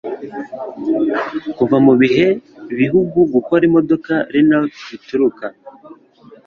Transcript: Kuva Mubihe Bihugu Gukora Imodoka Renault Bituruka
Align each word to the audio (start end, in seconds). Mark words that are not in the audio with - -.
Kuva 1.57 1.77
Mubihe 1.85 2.27
Bihugu 2.79 3.17
Gukora 3.33 3.61
Imodoka 3.69 4.11
Renault 4.33 4.73
Bituruka 4.89 5.45